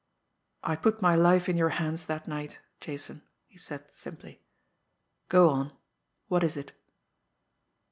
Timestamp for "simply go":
3.93-5.49